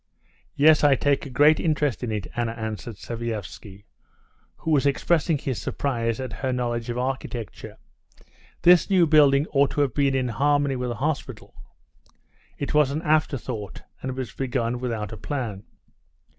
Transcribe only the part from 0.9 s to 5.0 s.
take a great interest in it," Anna answered Sviazhsky, who was